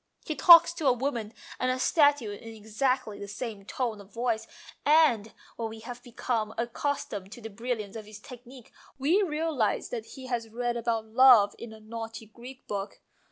He 0.25 0.35
talks 0.35 0.73
to 0.73 0.87
a 0.87 0.93
woman 0.93 1.31
and 1.59 1.69
a 1.69 1.77
statue 1.77 2.31
in 2.31 2.55
exactly 2.55 3.19
the 3.19 3.27
same 3.27 3.65
tone 3.65 4.01
of 4.01 4.11
voice, 4.11 4.47
and 4.83 5.31
when 5.57 5.69
we 5.69 5.81
have 5.81 6.01
become 6.01 6.55
accus 6.57 7.07
tomed 7.07 7.31
to 7.33 7.39
the 7.41 7.51
brilliance 7.51 7.95
of 7.95 8.07
his 8.07 8.19
technique 8.19 8.71
we 8.97 9.21
realize 9.21 9.89
that 9.89 10.05
he 10.17 10.25
has 10.25 10.49
read 10.49 10.75
about 10.75 11.05
love 11.05 11.53
in 11.59 11.71
a 11.71 11.77
272 11.79 11.85
MONOLOGUES 11.87 11.91
naughty 12.11 12.25
Greek 12.25 12.67
book. 12.67 12.99